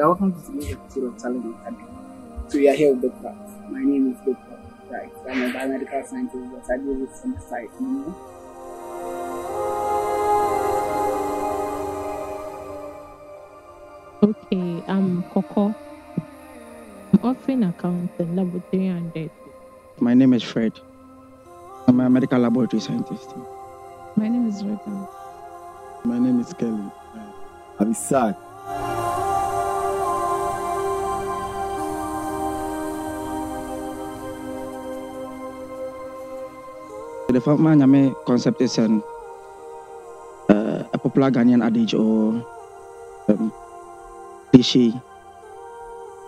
today, 0.00 0.06
welcome 0.06 0.32
to 0.32 0.50
today's 0.50 0.72
episode 0.72 1.04
of 1.04 1.18
Talent 1.18 1.56
Academy. 1.60 1.84
So 2.48 2.58
we 2.58 2.68
are 2.68 2.74
here 2.74 2.94
with 2.94 3.02
Dr. 3.02 3.34
My 3.68 3.82
name 3.82 4.12
is 4.12 4.18
Dr. 4.20 4.36
Right. 4.88 5.12
I'm 5.28 5.42
a 5.42 5.50
biomedical 5.52 6.06
scientist, 6.06 6.44
but 6.52 6.72
I 6.72 6.78
deal 6.78 6.94
with 6.94 7.14
some 7.14 7.38
side, 7.48 7.68
you 7.78 7.86
know. 7.86 8.16
Okay, 14.22 14.82
I'm 14.88 15.22
Coco. 15.24 15.74
I'm 17.12 17.20
offering 17.22 17.64
accountant, 17.64 18.36
laboratory 18.36 18.86
and 18.86 19.12
debt. 19.12 19.30
My 19.98 20.14
name 20.14 20.32
is 20.32 20.42
Fred. 20.42 20.72
I'm 21.86 22.00
a 22.00 22.08
medical 22.08 22.38
laboratory 22.38 22.80
scientist. 22.80 23.34
My 24.16 24.28
name 24.28 24.48
is 24.48 24.64
Rebecca. 24.64 25.08
My 26.04 26.18
name 26.18 26.40
is 26.40 26.54
Kelly. 26.54 26.90
I'm 27.78 27.92
sad. 27.92 28.36
The 37.30 37.40
Fama 37.40 37.70
Nyame 37.76 38.12
concept 38.26 38.60
is 38.60 38.76
an, 38.78 39.00
uh, 40.48 40.82
a 40.92 40.98
popular 40.98 41.30
Ghanaian 41.30 41.64
adage 41.64 41.94
or 41.94 42.44
um, 43.28 43.52
cliche, 44.52 44.90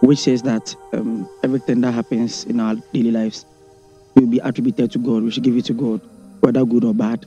which 0.00 0.20
says 0.20 0.42
that 0.42 0.76
um, 0.92 1.28
everything 1.42 1.80
that 1.80 1.90
happens 1.92 2.44
in 2.44 2.60
our 2.60 2.76
daily 2.92 3.10
lives 3.10 3.44
will 4.14 4.28
be 4.28 4.38
attributed 4.38 4.92
to 4.92 5.00
God. 5.00 5.24
We 5.24 5.32
should 5.32 5.42
give 5.42 5.56
it 5.56 5.64
to 5.66 5.72
God, 5.72 6.00
whether 6.38 6.64
good 6.64 6.84
or 6.84 6.94
bad. 6.94 7.26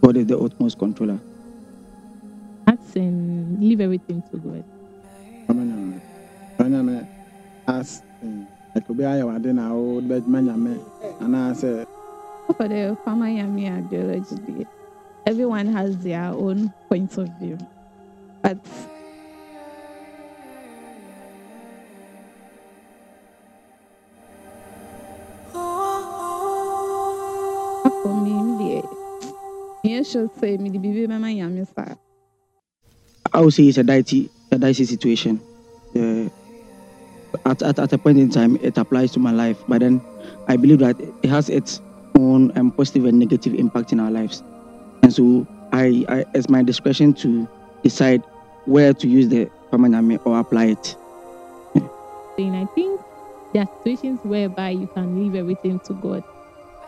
God 0.00 0.16
is 0.16 0.24
the 0.26 0.38
utmost 0.38 0.78
controller. 0.78 1.20
That's 2.66 2.96
in 2.96 3.60
leave 3.60 3.82
everything 3.82 4.22
to 4.30 4.38
God. 4.38 4.64
Amanyame. 5.48 6.00
Amanyame. 6.58 7.06
As 7.68 8.02
like 8.74 8.88
obi 8.88 9.04
ayɛ 9.04 9.26
wade 9.26 9.52
na 9.52 9.68
wo 9.74 10.00
bɛgyina 10.00 10.40
nyame 10.40 10.80
anaasɛ 11.20 11.84
For 12.56 12.68
the 12.68 12.96
Fama 13.04 13.26
Nyame 13.26 13.78
ideology, 13.78 14.66
everyone 15.26 15.66
has 15.68 15.96
their 15.98 16.24
own 16.24 16.72
point 16.90 17.16
of 17.16 17.28
view. 17.40 17.56
But 18.42 18.58
for 28.02 28.14
me, 28.20 28.82
yeah, 29.84 30.02
should 30.02 30.30
say 30.38 30.56
me 30.58 30.68
the 30.70 30.78
baby 30.78 31.06
mama 31.06 31.28
yami 31.28 31.66
sir. 31.74 31.96
I 33.32 33.40
would 33.40 33.54
say 33.54 33.64
it's 33.64 33.78
a 33.78 33.82
dicey, 33.82 34.28
a 34.50 34.58
dicey 34.58 34.84
situation. 34.84 35.40
Uh, 35.96 36.28
at, 37.48 37.62
at, 37.62 37.78
at 37.78 37.92
a 37.92 37.98
point 37.98 38.18
in 38.18 38.28
time, 38.28 38.56
it 38.62 38.76
applies 38.76 39.10
to 39.12 39.18
my 39.18 39.32
life, 39.32 39.56
but 39.66 39.80
then 39.80 40.02
I 40.48 40.56
believe 40.56 40.80
that 40.80 41.00
it 41.00 41.30
has 41.30 41.48
its 41.48 41.80
own 42.18 42.56
um, 42.56 42.70
positive 42.70 43.04
and 43.06 43.18
negative 43.18 43.54
impact 43.54 43.92
in 43.92 44.00
our 44.00 44.10
lives. 44.10 44.42
And 45.02 45.12
so 45.12 45.46
I, 45.72 46.04
I 46.08 46.24
it's 46.34 46.48
my 46.48 46.62
discretion 46.62 47.12
to 47.14 47.48
decide 47.82 48.22
where 48.66 48.92
to 48.94 49.08
use 49.08 49.28
the 49.28 49.50
Pamaname 49.70 50.20
or 50.24 50.38
apply 50.38 50.66
it. 50.66 50.96
And 52.38 52.56
I 52.56 52.66
think 52.74 53.00
there 53.52 53.62
are 53.62 53.68
situations 53.78 54.20
whereby 54.22 54.70
you 54.70 54.86
can 54.94 55.18
leave 55.18 55.34
everything 55.34 55.80
to 55.80 55.94
God. 55.94 56.24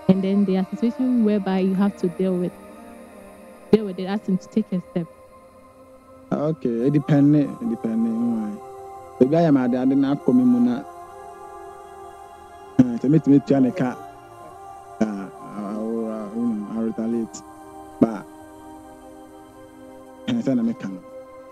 And 0.09 0.23
then 0.23 0.45
there 0.45 0.61
are 0.61 0.67
situations 0.71 1.25
whereby 1.25 1.61
you 1.61 1.75
have 1.75 1.97
to 1.99 2.09
deal 2.09 2.37
with 2.37 2.53
deal 3.73 3.85
with 3.85 3.99
it, 3.99 4.05
ask 4.05 4.27
him 4.27 4.39
to 4.39 4.49
take 4.49 4.71
a 4.73 4.81
step. 4.91 5.07
okay 6.33 6.87
edipɛnne 6.89 7.41
edipɛnne 7.63 8.09
nwa 8.11 8.49
ebi 9.23 9.35
ayɛ 9.39 9.51
ma 9.55 9.65
ade 9.65 9.77
ade 9.79 9.95
na 9.95 10.15
akɔ 10.15 10.35
mi 10.35 10.45
mu 10.45 10.59
na 10.61 10.75
ɛɛ 12.79 12.99
sɛ 13.01 13.07
metumi 13.13 13.39
tua 13.47 13.61
ne 13.61 13.71
ka 13.71 13.95
meka 20.53 20.89
no 20.89 21.01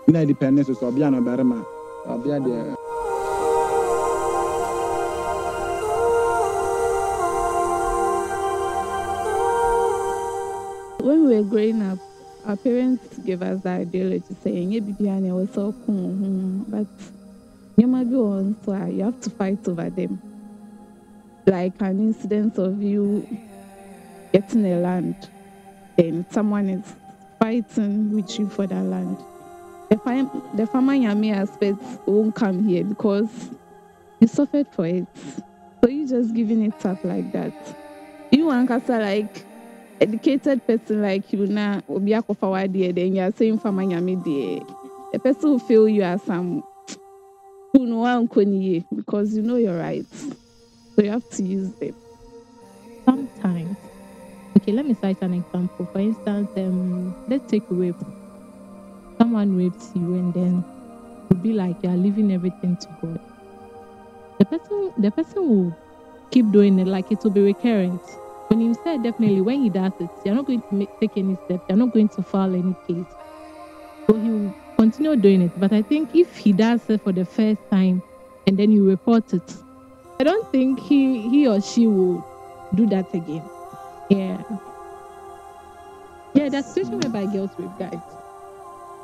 na 0.07 0.19
edipɛnne 0.21 0.65
so 0.65 0.73
sɛ 0.73 0.85
ɔbea 0.91 1.09
ɔbɛrima 1.19 1.57
ɔbea 2.07 2.37
deɛ 2.45 2.75
When 11.01 11.27
we 11.27 11.35
were 11.35 11.43
growing 11.43 11.81
up, 11.81 11.99
our 12.45 12.55
parents 12.55 13.17
gave 13.25 13.41
us 13.41 13.61
the 13.61 13.69
ideology 13.69 14.35
saying, 14.41 14.71
"Yeah, 14.71 14.79
baby, 14.79 15.09
and 15.09 15.35
was 15.35 15.49
so 15.51 15.73
cool," 15.85 16.11
hmm, 16.11 16.63
but 16.69 16.87
you 17.75 19.03
have 19.03 19.19
to 19.21 19.29
fight 19.29 19.67
over 19.67 19.89
them. 19.89 20.21
Like 21.45 21.73
an 21.81 21.99
incident 21.99 22.57
of 22.57 22.81
you 22.81 23.27
getting 24.31 24.65
a 24.65 24.79
land, 24.79 25.15
then 25.97 26.25
someone 26.31 26.69
is 26.69 26.85
fighting 27.43 28.09
with 28.15 28.39
you 28.39 28.47
for 28.47 28.65
that 28.65 28.85
land. 28.85 29.17
The, 29.89 29.97
fam- 29.97 30.31
the 30.53 30.65
Fama 30.65 30.93
Nyame 30.93 31.35
aspect 31.35 31.77
won't 32.07 32.33
come 32.33 32.63
here 32.65 32.85
because 32.85 33.49
you 34.21 34.27
suffered 34.29 34.67
for 34.71 34.85
it. 34.85 35.05
So 35.83 35.89
you 35.89 36.07
just 36.07 36.33
giving 36.33 36.63
it 36.63 36.85
up 36.85 37.03
like 37.03 37.33
that. 37.33 37.51
You 38.31 38.49
to 38.79 38.97
like 38.97 39.43
educated 39.99 40.65
person 40.65 41.01
like 41.01 41.33
you 41.33 41.45
now 41.47 41.81
obi 41.89 42.11
akɔfa 42.11 42.47
wadeɛ 42.47 42.95
then 42.95 43.15
you 43.15 43.21
are 43.21 43.31
saying 43.31 43.59
Fama 43.59 43.83
Nyame 43.83 44.23
deɛ 44.23 44.65
the 45.11 45.19
person 45.19 45.49
will 45.51 45.59
feel 45.59 45.87
you 45.87 46.01
as 46.01 46.21
some 46.23 46.63
who 47.73 47.85
because 48.95 49.35
you 49.35 49.41
know 49.43 49.55
your 49.57 49.77
rights 49.77 50.27
so 50.95 51.03
you 51.03 51.11
have 51.11 51.29
to 51.29 51.43
use 51.43 51.71
them 51.73 51.95
Sometimes. 53.05 53.77
Okay, 54.63 54.71
let 54.71 54.85
me 54.85 54.93
cite 54.93 55.21
an 55.21 55.33
example. 55.33 55.85
For 55.91 55.99
instance, 55.99 56.49
um, 56.55 57.13
let's 57.27 57.51
take 57.51 57.63
rape. 57.69 57.97
Someone 59.17 59.57
rapes 59.57 59.91
you 59.93 60.13
and 60.13 60.33
then 60.33 60.63
you'll 61.29 61.39
be 61.41 61.51
like 61.51 61.75
you're 61.83 61.91
leaving 61.97 62.31
everything 62.31 62.77
to 62.77 62.87
God. 63.01 63.19
The 64.39 64.45
person 64.45 64.93
the 64.97 65.11
person 65.11 65.49
will 65.49 65.77
keep 66.31 66.49
doing 66.53 66.79
it 66.79 66.87
like 66.87 67.11
it 67.11 67.21
will 67.25 67.31
be 67.31 67.41
recurrent. 67.41 68.01
When 68.47 68.61
he 68.61 68.73
said 68.85 69.03
definitely 69.03 69.41
when 69.41 69.63
he 69.63 69.69
does 69.69 69.91
it, 69.99 70.09
you're 70.23 70.33
not 70.33 70.45
going 70.45 70.61
to 70.61 70.75
make, 70.75 70.97
take 71.01 71.17
any 71.17 71.35
steps, 71.43 71.65
you're 71.67 71.77
not 71.77 71.91
going 71.91 72.07
to 72.07 72.23
file 72.23 72.55
any 72.55 72.73
case. 72.87 73.13
So 74.07 74.17
he 74.17 74.29
will 74.29 74.55
continue 74.77 75.17
doing 75.17 75.41
it. 75.41 75.59
But 75.59 75.73
I 75.73 75.81
think 75.81 76.15
if 76.15 76.37
he 76.37 76.53
does 76.53 76.89
it 76.89 77.01
for 77.01 77.11
the 77.11 77.25
first 77.25 77.59
time 77.69 78.01
and 78.47 78.57
then 78.57 78.71
you 78.71 78.87
report 78.87 79.33
it, 79.33 79.57
I 80.21 80.23
don't 80.23 80.49
think 80.53 80.79
he 80.79 81.19
he 81.27 81.49
or 81.49 81.59
she 81.59 81.85
will 81.85 82.23
do 82.73 82.87
that 82.87 83.13
again. 83.13 83.43
Yeah. 84.13 84.37
Yeah, 86.35 86.49
that's 86.49 86.67
situation 86.73 86.99
whereby 86.99 87.25
girls 87.25 87.49
rape 87.57 87.71
guys. 87.79 87.99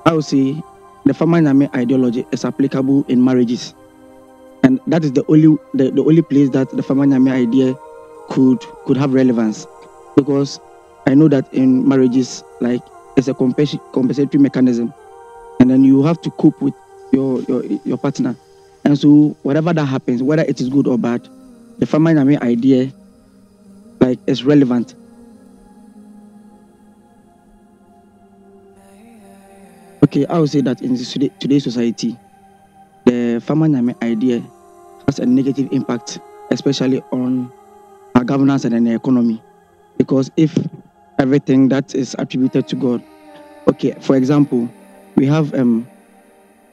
I 0.05 0.13
would 0.13 0.25
say 0.25 0.61
the 1.05 1.13
Fama 1.13 1.37
Nyame 1.37 1.73
ideology 1.75 2.25
is 2.31 2.45
applicable 2.45 3.05
in 3.07 3.23
marriages. 3.23 3.73
And 4.63 4.79
that 4.87 5.03
is 5.03 5.13
the 5.13 5.25
only 5.27 5.57
the, 5.73 5.89
the 5.91 6.01
only 6.03 6.21
place 6.21 6.49
that 6.51 6.69
the 6.71 6.83
Fama 6.83 7.05
Nyame 7.05 7.31
idea 7.31 7.75
could 8.29 8.59
could 8.85 8.97
have 8.97 9.13
relevance. 9.13 9.65
Because 10.15 10.59
I 11.07 11.15
know 11.15 11.27
that 11.29 11.51
in 11.53 11.87
marriages, 11.87 12.43
like 12.61 12.81
it's 13.17 13.27
a 13.27 13.33
compensa- 13.33 13.81
compensatory 13.93 14.41
mechanism. 14.41 14.93
And 15.59 15.69
then 15.71 15.83
you 15.83 16.03
have 16.03 16.21
to 16.21 16.29
cope 16.31 16.61
with 16.61 16.73
your, 17.13 17.41
your 17.43 17.63
your 17.83 17.97
partner. 17.97 18.35
And 18.85 18.97
so 18.97 19.35
whatever 19.43 19.73
that 19.73 19.85
happens, 19.85 20.21
whether 20.21 20.43
it 20.43 20.61
is 20.61 20.69
good 20.69 20.87
or 20.87 20.97
bad, 20.97 21.27
the 21.79 21.85
Fama 21.87 22.11
Nyame 22.11 22.39
idea 22.41 22.91
like 24.01 24.19
is 24.27 24.43
relevant. 24.43 24.95
Okay, 30.09 30.25
I 30.25 30.39
would 30.39 30.49
say 30.49 30.61
that 30.61 30.81
in 30.81 30.97
today's 30.97 31.63
society, 31.63 32.17
the 33.05 33.39
Fama 33.45 33.67
Nyame 33.67 33.93
idea 34.01 34.41
has 35.05 35.19
a 35.19 35.25
negative 35.27 35.69
impact, 35.71 36.17
especially 36.49 37.03
on 37.11 37.53
our 38.15 38.23
governance 38.23 38.65
and 38.65 38.87
the 38.87 38.95
economy. 38.95 39.39
Because 39.99 40.31
if 40.35 40.57
everything 41.19 41.69
that 41.69 41.93
is 41.93 42.15
attributed 42.17 42.67
to 42.69 42.75
God, 42.75 43.03
okay, 43.67 43.91
for 44.01 44.15
example, 44.15 44.67
we 45.15 45.27
have 45.27 45.53
um, 45.53 45.87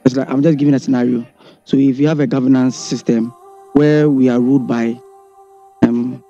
it's 0.03 0.15
like 0.15 0.27
I'm 0.31 0.41
just 0.41 0.57
giving 0.57 0.73
a 0.73 0.79
scenario. 0.79 1.23
So 1.63 1.77
if 1.77 1.99
you 1.99 2.07
have 2.07 2.19
a 2.19 2.25
governance 2.25 2.75
system 2.75 3.29
where 3.73 4.09
we 4.09 4.29
are 4.29 4.39
ruled 4.39 4.67
by 4.67 4.99
um, 5.83 6.23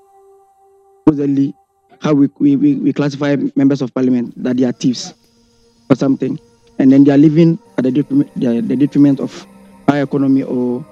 supposedly 1.05 1.55
how 2.01 2.13
we, 2.13 2.27
we, 2.37 2.57
we 2.75 2.91
classify 2.91 3.37
members 3.55 3.81
of 3.81 3.93
parliament 3.93 4.33
that 4.43 4.57
they 4.57 4.65
are 4.65 4.73
thieves 4.73 5.13
or 5.89 5.95
something, 5.95 6.37
and 6.79 6.91
then 6.91 7.03
they 7.03 7.11
are 7.11 7.17
living 7.17 7.59
at 7.77 7.83
the 7.83 7.91
detriment, 7.91 8.29
the, 8.39 8.61
the 8.61 8.75
detriment 8.75 9.19
of 9.19 9.45
our 9.87 10.01
economy 10.01 10.43
or 10.43 10.85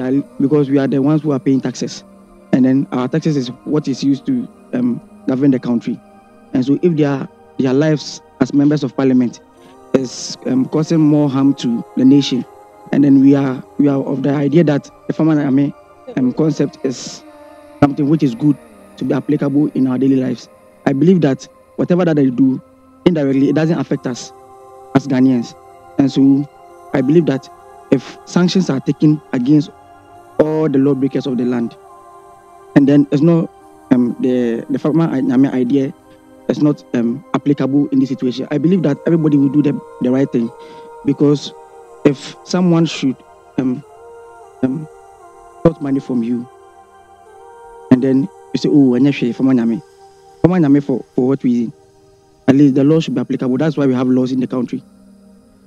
are, 0.00 0.12
because 0.40 0.70
we 0.70 0.78
are 0.78 0.86
the 0.86 1.00
ones 1.02 1.22
who 1.22 1.32
are 1.32 1.38
paying 1.40 1.60
taxes, 1.60 2.04
and 2.52 2.64
then 2.64 2.86
our 2.92 3.08
taxes 3.08 3.36
is 3.36 3.48
what 3.64 3.88
is 3.88 4.02
used 4.04 4.26
to 4.26 4.46
um, 4.72 5.00
govern 5.26 5.50
the 5.50 5.58
country, 5.58 5.98
and 6.54 6.64
so 6.64 6.78
if 6.82 6.96
their 6.96 7.28
their 7.58 7.74
lives 7.74 8.20
as 8.40 8.54
members 8.54 8.84
of 8.84 8.96
parliament 8.96 9.40
is 9.94 10.36
um, 10.46 10.64
causing 10.66 11.00
more 11.00 11.28
harm 11.28 11.54
to 11.54 11.84
the 11.96 12.04
nation 12.04 12.44
and 12.92 13.04
then 13.04 13.20
we 13.20 13.34
are 13.34 13.62
we 13.78 13.88
are 13.88 14.02
of 14.04 14.22
the 14.22 14.30
idea 14.30 14.64
that 14.64 14.90
the 15.06 15.12
Fama 15.12 15.34
Nyame 15.34 15.74
um, 16.16 16.32
concept 16.32 16.78
is 16.84 17.22
something 17.80 18.08
which 18.08 18.22
is 18.22 18.34
good 18.34 18.56
to 18.96 19.04
be 19.04 19.14
applicable 19.14 19.68
in 19.74 19.86
our 19.86 19.98
daily 19.98 20.16
lives. 20.16 20.48
I 20.86 20.92
believe 20.92 21.20
that 21.20 21.46
whatever 21.76 22.04
that 22.04 22.16
they 22.16 22.30
do, 22.30 22.60
indirectly, 23.04 23.50
it 23.50 23.54
doesn't 23.54 23.78
affect 23.78 24.06
us 24.06 24.32
as 24.94 25.06
Ghanaians. 25.06 25.54
And 25.98 26.10
so 26.10 26.48
I 26.94 27.00
believe 27.00 27.26
that 27.26 27.48
if 27.90 28.18
sanctions 28.26 28.70
are 28.70 28.80
taken 28.80 29.20
against 29.32 29.70
all 30.38 30.68
the 30.68 30.78
lawbreakers 30.78 31.26
of 31.26 31.38
the 31.38 31.44
land, 31.44 31.76
and 32.76 32.88
then 32.88 33.06
it's 33.10 33.22
not 33.22 33.50
um, 33.90 34.16
the 34.20 34.64
the 34.70 34.78
Nyame 34.78 35.52
idea 35.52 35.92
is 36.48 36.62
not 36.62 36.82
um, 36.94 37.24
applicable 37.34 37.88
in 37.88 37.98
this 38.00 38.08
situation. 38.08 38.48
I 38.50 38.58
believe 38.58 38.82
that 38.82 38.96
everybody 39.06 39.36
will 39.36 39.48
do 39.48 39.62
the, 39.62 39.78
the 40.02 40.10
right 40.10 40.30
thing 40.30 40.50
because 41.04 41.52
if 42.04 42.34
someone 42.44 42.86
should 42.86 43.16
um, 43.58 43.84
um, 44.62 44.88
got 45.64 45.80
money 45.82 46.00
from 46.00 46.22
you 46.22 46.48
and 47.90 48.02
then 48.02 48.28
you 48.54 48.58
say, 48.58 48.68
oh, 48.72 48.94
and 48.94 49.14
for 49.36 49.42
money, 49.42 49.82
for 50.40 50.48
money 50.48 50.80
for, 50.80 51.04
for 51.14 51.28
what 51.28 51.44
reason? 51.44 51.72
At 52.48 52.56
least 52.56 52.74
the 52.74 52.82
law 52.84 52.98
should 52.98 53.14
be 53.14 53.20
applicable. 53.20 53.58
That's 53.58 53.76
why 53.76 53.86
we 53.86 53.94
have 53.94 54.08
laws 54.08 54.32
in 54.32 54.40
the 54.40 54.46
country. 54.46 54.82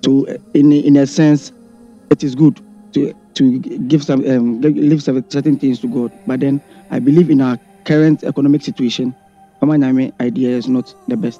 So, 0.04 0.28
uh, 0.28 0.38
in 0.56 0.72
in 0.74 0.96
a 0.98 1.06
sense, 1.06 1.52
it 2.10 2.24
is 2.24 2.34
good 2.34 2.60
to 2.94 3.14
to 3.36 3.60
give 3.60 4.04
some 4.04 4.26
um, 4.28 4.60
leave 4.62 5.04
some 5.04 5.24
certain 5.30 5.60
things 5.60 5.80
to 5.82 5.88
God. 5.88 6.12
But 6.26 6.40
then, 6.40 6.60
I 6.90 6.98
believe 6.98 7.30
in 7.30 7.40
our 7.40 7.60
current 7.86 8.24
economic 8.24 8.64
situation, 8.64 9.14
Mama 9.62 9.76
Nyame 9.76 10.12
idea 10.20 10.50
is 10.50 10.68
not 10.68 10.94
the 11.08 11.16
best. 11.16 11.40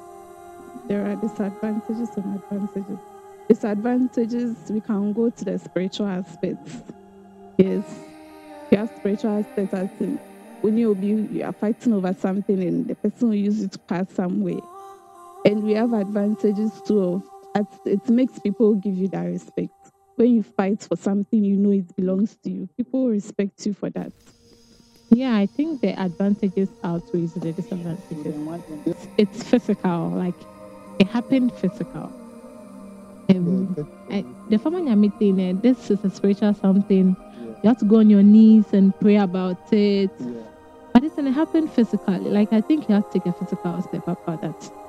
There 0.86 1.04
are 1.04 1.16
disadvantages 1.16 2.08
and 2.16 2.36
advantages. 2.36 2.98
Disadvantages, 3.48 4.56
we 4.70 4.80
can 4.80 5.12
go 5.12 5.28
to 5.30 5.44
the 5.44 5.58
spiritual 5.58 6.06
aspects. 6.06 6.82
Yes, 7.58 7.84
you 8.70 8.78
have 8.78 8.92
spiritual 8.96 9.38
aspects 9.40 9.74
as 9.74 9.90
in 9.98 10.20
when 10.60 10.78
you 10.78 10.94
be 10.94 11.08
you 11.36 11.44
are 11.44 11.52
fighting 11.52 11.92
over 11.92 12.14
something 12.14 12.62
and 12.62 12.86
the 12.86 12.94
person 12.94 13.30
will 13.30 13.34
use 13.34 13.60
it 13.60 13.72
to 13.72 13.78
pass 13.80 14.06
somewhere. 14.12 14.60
And 15.44 15.64
we 15.64 15.72
have 15.72 15.92
advantages 15.92 16.80
too 16.82 17.22
it 17.84 18.08
makes 18.08 18.38
people 18.38 18.74
give 18.74 18.94
you 18.94 19.08
that 19.08 19.24
respect. 19.24 19.72
When 20.16 20.34
you 20.34 20.42
fight 20.42 20.82
for 20.82 20.96
something 20.96 21.44
you 21.44 21.56
know 21.56 21.70
it 21.70 21.94
belongs 21.96 22.36
to 22.44 22.50
you, 22.50 22.68
people 22.76 23.08
respect 23.08 23.64
you 23.66 23.72
for 23.74 23.90
that. 23.90 24.12
Yeah, 25.10 25.36
I 25.36 25.46
think 25.46 25.80
the 25.82 25.98
advantages 26.00 26.70
outweighs 26.82 27.34
the 27.34 27.52
disadvantages. 27.52 28.34
It's, 28.86 29.08
it's 29.18 29.42
physical, 29.42 30.10
like 30.10 30.34
it 30.98 31.06
happened 31.08 31.52
physical. 31.52 32.12
Um, 33.28 33.74
I, 34.10 34.24
the 34.48 34.58
Fama 34.58 34.80
Nyame 34.80 35.16
thing, 35.18 35.40
eh, 35.40 35.52
this 35.54 35.90
is 35.90 36.04
a 36.04 36.10
spiritual 36.10 36.54
something. 36.54 37.16
You 37.62 37.68
have 37.68 37.78
to 37.78 37.84
go 37.84 37.98
on 37.98 38.10
your 38.10 38.22
knees 38.22 38.72
and 38.72 38.98
pray 39.00 39.16
about 39.16 39.56
it. 39.72 40.10
But 40.92 41.04
it's 41.04 41.14
gonna 41.14 41.32
happen 41.32 41.68
physically. 41.68 42.30
Like 42.30 42.52
I 42.52 42.60
think 42.60 42.88
you 42.88 42.94
have 42.94 43.08
to 43.10 43.18
take 43.18 43.26
a 43.26 43.32
physical 43.32 43.80
step 43.82 44.02
about 44.06 44.40
that. 44.40 44.81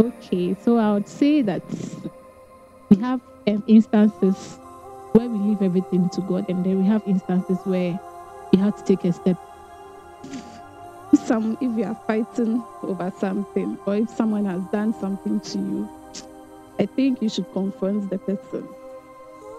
Okay, 0.00 0.56
so 0.64 0.78
I 0.78 0.94
would 0.94 1.06
say 1.06 1.42
that 1.42 1.62
we 2.88 2.96
have 3.02 3.20
um, 3.46 3.62
instances 3.66 4.56
where 5.12 5.28
we 5.28 5.36
leave 5.36 5.60
everything 5.60 6.08
to 6.08 6.22
God, 6.22 6.48
and 6.48 6.64
then 6.64 6.78
we 6.78 6.86
have 6.86 7.02
instances 7.06 7.58
where 7.64 8.00
we 8.50 8.58
have 8.60 8.74
to 8.78 8.82
take 8.82 9.04
a 9.04 9.12
step. 9.12 9.36
Some 11.26 11.58
if 11.60 11.76
you 11.76 11.84
are 11.84 12.00
fighting 12.06 12.64
over 12.82 13.12
something 13.18 13.76
or 13.84 13.96
if 13.96 14.08
someone 14.08 14.46
has 14.46 14.62
done 14.72 14.94
something 14.94 15.38
to 15.38 15.58
you, 15.58 15.88
I 16.78 16.86
think 16.86 17.20
you 17.20 17.28
should 17.28 17.52
confront 17.52 18.08
the 18.08 18.16
person. 18.16 18.66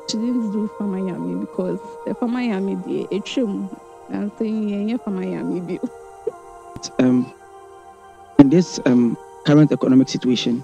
She 0.10 0.18
didn't 0.18 0.54
do 0.54 0.72
Fama 0.80 0.98
Nyame 0.98 1.42
because 1.42 1.80
the 2.08 2.16
Fama 2.16 2.40
Nyame 2.40 3.10
the 3.12 3.20
trim 3.20 3.70
and 4.10 4.32
saying 4.40 4.90
yeah 4.90 4.98
Fama 4.98 5.22
Nyame 5.22 5.68
bill. 5.68 5.90
um, 7.00 7.32
in 8.40 8.50
this 8.50 8.80
um, 8.88 9.16
current 9.46 9.72
economic 9.72 10.10
situation, 10.10 10.64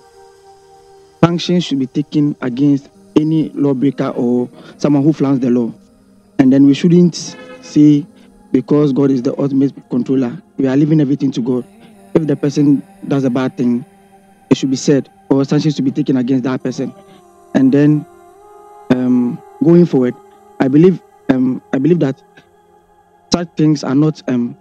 sanctions 1.23 1.65
should 1.65 1.79
be 1.79 1.87
taken 1.87 2.35
against 2.41 2.89
any 3.15 3.49
lawbreaker 3.49 4.09
or 4.09 4.49
someone 4.77 5.03
who 5.03 5.13
flouts 5.13 5.39
the 5.39 5.49
law. 5.49 5.73
And 6.39 6.53
then 6.53 6.65
we 6.65 6.73
shouldn't 6.73 7.35
say, 7.61 8.05
because 8.51 8.93
God 8.93 9.11
is 9.11 9.21
the 9.23 9.37
ultimate 9.39 9.73
controller, 9.89 10.41
we 10.57 10.67
are 10.67 10.77
leaving 10.77 11.01
everything 11.01 11.31
to 11.31 11.41
God. 11.41 11.65
If 12.13 12.27
the 12.27 12.35
person 12.35 12.83
does 13.07 13.23
a 13.23 13.29
bad 13.29 13.57
thing, 13.57 13.85
it 14.49 14.57
should 14.57 14.71
be 14.71 14.77
said, 14.77 15.09
or 15.29 15.43
sanctions 15.45 15.75
to 15.75 15.81
be 15.81 15.91
taken 15.91 16.17
against 16.17 16.43
that 16.45 16.63
person. 16.63 16.93
And 17.53 17.71
then 17.71 18.05
um, 18.91 19.41
going 19.63 19.85
forward, 19.85 20.15
I 20.59 20.67
believe 20.67 21.01
um, 21.29 21.61
I 21.73 21.77
believe 21.77 21.99
that 21.99 22.21
such 23.33 23.49
things 23.57 23.83
are 23.83 23.95
not 23.95 24.21
um, 24.29 24.57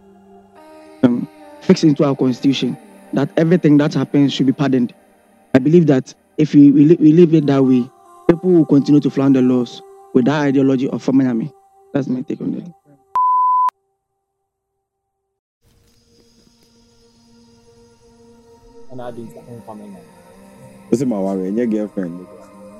um, 1.03 1.29
fixed 1.61 1.85
into 1.85 2.05
our 2.05 2.17
constitution. 2.17 2.77
That 3.17 3.31
everything 3.39 3.79
that 3.79 3.95
happens 3.95 4.35
should 4.35 4.45
be 4.45 4.53
pardoned. 4.53 4.93
I 5.55 5.59
believe 5.59 5.87
that 5.87 6.13
if 6.37 6.53
we, 6.53 6.71
we, 6.71 6.85
we 7.01 7.13
leave 7.13 7.33
it 7.33 7.47
that 7.47 7.65
way, 7.65 7.89
people 8.29 8.51
will 8.51 8.67
continue 8.67 9.01
to 9.01 9.09
flout 9.09 9.33
the 9.33 9.41
laws 9.41 9.81
with 10.13 10.27
that 10.27 10.43
ideology 10.43 10.87
of 10.91 11.03
Fama 11.03 11.25
Nyame. 11.25 11.51
That's 11.95 12.09
my 12.09 12.21
take 12.21 12.43
on 12.43 12.53
it. 12.55 12.69
ɛna 18.93 19.07
adi 19.09 19.23
nsa 19.23 19.41
nfa 19.59 19.73
mi 19.77 19.87
na. 19.93 19.99
Ose 20.93 21.05
ma 21.05 21.21
ware 21.21 21.51
nye 21.51 21.67
girlfriend. 21.67 22.21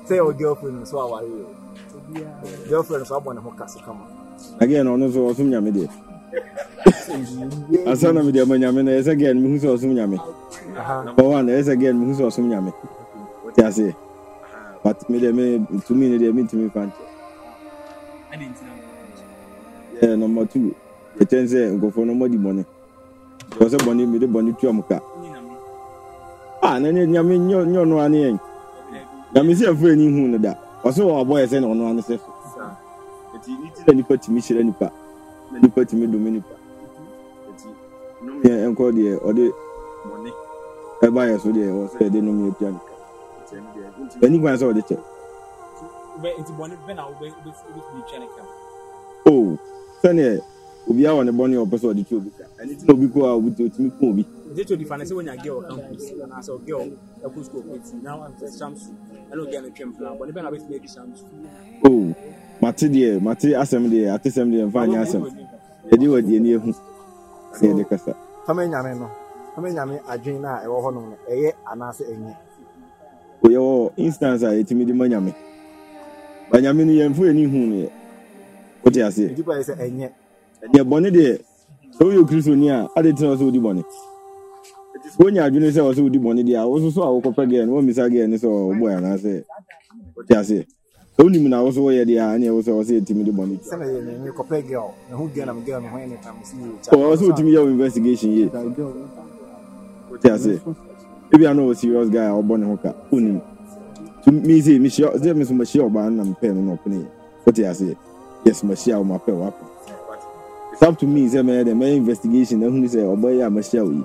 sɛ 0.07 0.19
o 0.21 0.31
girlfriend 0.33 0.81
nso 0.81 0.97
aware 1.01 1.25
yi 1.25 1.45
o 2.23 2.67
girlfriend 2.69 3.03
nso 3.05 3.17
abɔ 3.19 3.33
ne 3.35 3.41
ho 3.41 3.51
kase 3.57 3.79
kama. 3.85 4.05
Again 4.61 4.85
ɔno 4.85 5.09
nso 5.09 5.29
ɔsom 5.33 5.49
nyame 5.49 5.71
deɛ. 5.73 5.89
Asa 7.87 8.13
na 8.13 8.23
mede 8.23 8.41
ama 8.41 8.57
nyame 8.57 8.83
na 8.83 8.91
ɛsɛ 8.91 9.17
girl 9.17 9.35
mehu 9.35 9.57
sɛ 9.57 9.67
ɔsom 9.75 9.93
nyame. 9.93 10.17
Ɛsɛ 11.17 11.79
girl 11.79 11.93
mehu 11.95 12.13
sɛ 12.13 12.23
ɔsom 12.27 12.45
nyame. 12.49 12.73
Wote 13.43 13.59
ase. 13.63 13.95
But 14.83 15.09
me 15.09 15.19
deɛ 15.19 15.33
me 15.33 15.59
tumi 15.87 16.09
ne 16.09 16.17
deɛ 16.17 16.33
mentumi 16.33 16.69
fa 16.71 16.79
nkyɛ. 20.01 20.17
Number 20.17 20.45
two, 20.45 20.75
yɛkyɛn 21.19 21.47
sɛ 21.47 21.71
nkurɔfoɔ 21.79 22.05
no 22.05 22.13
mmɔdi 22.13 22.37
bɔne. 22.37 22.65
Ɛwɔ 23.51 23.69
sɛ 23.69 23.77
bɔne 23.85 24.07
mede 24.07 24.27
bɔne 24.27 24.53
tua 24.59 24.73
mu 24.73 24.83
ka. 24.83 24.99
Na 26.61 26.79
nyɛ 26.91 27.05
nyame 27.07 27.37
nyɛ 27.39 27.65
ɔno 27.83 27.99
ane 28.05 28.17
yɛn. 28.17 28.39
Nyame 29.33 29.53
sɛ 29.55 29.71
ɛfo 29.73 29.91
ani 29.91 30.05
hu 30.11 30.27
no 30.27 30.37
da. 30.37 30.53
Ɔsɛ 30.83 31.01
wɔ 31.01 31.21
abɔ 31.23 31.39
yɛ 31.41 31.47
sɛ 31.47 31.61
na 31.61 31.67
ɔno 31.67 31.89
ane 31.89 32.01
sɛ. 32.01 32.19
Nti 33.35 33.51
ne 33.51 33.69
ti 33.75 33.81
na 33.87 33.93
nipa 33.93 34.17
tumi 34.17 34.39
hyira 34.41 34.63
nipa. 34.63 34.91
Na 35.51 35.59
nipa 35.59 35.85
tumi 35.85 36.07
dome 36.07 36.29
nipa. 36.31 36.55
Nti 37.53 37.67
nom 38.25 38.41
yɛ 38.43 38.67
nkɔ 38.71 38.85
deɛ 38.95 39.11
ɔde 39.27 39.43
bɔne 40.09 40.29
ɛba 41.05 41.21
yɛ 41.29 41.35
so 41.41 41.49
deɛ 41.51 41.67
ɛwɔ 41.71 41.83
sɛ 41.93 41.99
yɛde 42.05 42.21
nom 42.23 42.37
yɛ 42.49 42.57
tua 42.57 42.71
no 42.71 42.79
ka. 42.79 42.93
Ani 44.25 44.39
kwan 44.39 44.57
sɛ 44.57 44.65
ɔde 44.71 44.81
kyɛ. 44.87 44.97
nti 46.39 46.51
bɔne 46.57 46.75
bɛ 46.87 46.95
na 46.95 47.03
wobɛ 47.07 47.25
wobɛtumi 47.31 48.01
twɛ 48.07 48.19
ne 48.19 48.27
kam. 48.35 48.47
Oh, 49.25 49.57
sɛneɛ 50.03 50.41
obiara 50.89 51.15
wɔ 51.17 51.25
ne 51.25 51.31
bɔne 51.31 51.55
a 51.55 51.65
ɔpɛ 51.65 51.77
sɛ 51.79 51.87
ɔde 51.93 52.03
tua 52.07 52.17
obi 52.17 52.29
ka. 52.37 52.43
Ɛno 52.59 52.71
nti 52.73 52.85
na 52.87 52.93
obi 52.93 53.07
ko 53.07 53.25
a 53.25 53.35
obi 53.37 53.49
otumi 53.63 53.89
ko 53.99 54.05
obi. 54.09 54.23
nti 54.51 54.63
tí 54.65 54.73
o 54.73 54.75
di 54.75 54.85
fa 54.85 54.97
ne 54.97 55.03
sɛ 55.05 55.13
wonya 55.15 55.35
girl 55.43 55.61
campus 55.61 56.11
anaasɛ 56.23 56.49
o 56.51 56.57
girl 56.65 56.89
ɛkó 57.23 57.43
school 57.45 57.61
pɛti 57.63 58.01
na 58.03 58.15
wa 58.17 58.27
sɛ 58.39 58.47
shamsu 58.57 58.91
ɛna 59.31 59.41
o 59.41 59.45
girl 59.51 59.61
no 59.63 59.69
twɛm 59.69 59.95
fila 59.97 60.09
bɔne 60.17 60.31
bɛ 60.33 60.41
na 60.43 60.49
wobɛtumi 60.51 60.75
adi 60.75 60.87
shamsu. 60.87 61.23
Oh, 61.85 62.15
mate 62.67 62.87
deɛ 62.89 63.19
mate 63.21 63.47
asɛm 63.61 63.83
deɛ 63.91 64.13
ate 64.15 64.29
sɛm 64.29 64.47
deɛ 64.51 64.65
mfa 64.67 64.81
nyɛ 64.87 64.99
asɛm. 65.03 65.23
Yɛde 65.91 66.05
wɔ 66.11 66.19
deɛ 66.27 66.39
ne 66.41 66.49
ehu. 66.55 66.69
Na 67.61 67.67
yɛde 67.67 67.83
kasa. 67.89 68.13
fama 68.45 68.61
nyame 68.67 68.99
no 68.99 69.07
fama 69.55 69.69
nyame 69.69 69.99
adwene 70.07 70.41
no 70.41 70.47
a 70.47 70.59
ɛwɔ 70.65 70.77
hɔ 70.83 70.93
nom 70.93 71.05
no 71.09 71.15
ɛyɛ 71.31 71.51
anaasɛ 71.71 72.03
ɛnyɛ. 72.11 72.33
yɛwɔ 73.43 73.91
instance 73.97 74.43
a 74.43 74.47
yɛtumi 74.51 74.85
de 74.85 74.93
ma 74.93 75.05
nyame 75.07 75.33
ba 76.51 76.57
nyame 76.59 76.83
no 76.85 76.91
yɛmfo 76.91 77.21
yɛni 77.27 77.49
hu 77.49 77.57
no 77.57 77.75
yɛ 77.75 77.89
wote 78.83 78.93
aseɛ 79.07 79.31
nti 79.31 79.43
pa 79.45 79.53
yɛ 79.53 79.63
sɛ 79.63 79.73
ɛnyɛ. 79.79 80.09
ɛdeɛ 80.63 80.83
bɔne 80.83 81.09
deɛ 81.11 81.39
sɛ 81.97 82.03
woyɛ 82.05 82.25
kristoni 82.27 82.69
a 82.69 82.87
ade 82.99 83.15
tena 83.15 83.35
sɛ 83.37 83.43
wodi 83.47 83.59
bɔne 83.59 83.83
sɛ 85.15 85.23
wonya 85.23 85.43
adwene 85.47 85.71
sɛ 85.71 85.79
wɔ 85.87 85.93
sɛ 85.95 86.01
wodi 86.03 86.19
bɔne 86.19 86.43
deɛ 86.43 86.57
a 86.61 86.67
wo 86.67 86.79
so 86.79 86.89
so 86.91 87.01
a 87.03 87.07
wokɔpɛ 87.21 87.43
gɛ 87.47 87.65
no 87.65 87.79
wɔmmisa 87.79 88.09
gɛ 88.11 88.27
ne 88.27 88.35
sɛ 88.35 88.47
ɔbɔɛ 88.47 88.97
anaasɛ 88.97 89.43
wote 90.15 90.35
aseɛ 90.35 90.65
onim 91.17 91.47
na 91.49 91.61
woso 91.61 91.81
wɔyɛ 91.81 92.05
deɛ 92.05 92.19
a 92.19 92.35
ɛneɛ 92.37 92.49
wo 92.53 92.61
sɛ 92.61 92.71
wɔ 92.71 92.83
sɛ 92.83 92.93
yɛtumi 92.99 93.23
de 93.25 93.31
bɔne 93.31 93.57
tuwɔ 96.89 97.15
sɛ 97.17 97.23
wotumi 97.27 97.51
yɛ 97.51 97.59
wo 97.63 97.67
investigation 97.69 98.31
ye 98.31 98.45
wote 100.11 100.25
ase 100.25 100.59
ebia 101.33 101.53
na 101.55 101.61
ɔwɔ 101.63 101.75
serious 101.75 102.09
guy 102.09 102.25
a 102.25 102.31
ɔbɔ 102.31 102.59
ne 102.59 102.65
ho 102.65 102.77
ka 102.77 102.93
onim 103.11 103.41
mese 104.27 104.67
mehyia 104.79 105.09
sɛ 105.17 105.33
meso 105.35 105.53
ɔbaa 105.89 106.09
no 106.11 106.23
na 106.23 106.23
mepɛ 106.23 106.53
no 106.53 106.61
na 106.61 106.75
ɔpeneyɛ 106.77 107.07
wote 107.45 107.59
ase 107.59 107.95
yes 108.45 108.61
mahyia 108.63 108.97
wo 108.99 109.03
mapɛ 109.03 109.31
wapa 109.33 109.65
it's 110.73 110.83
up 110.83 110.97
to 110.99 111.07
me 111.07 111.27
sɛ 111.27 111.41
mɛyɛ 111.41 111.63
dɛ 111.65 111.73
mɛyɛ 111.73 111.95
investigation 111.97 112.59
na 112.59 112.67
hunu 112.67 112.87
sɛ 112.87 113.01
ɔbɔyɛ 113.15 113.45
a 113.45 113.49
mahyia 113.49 113.83
wo 113.83 113.91
yi 113.91 114.03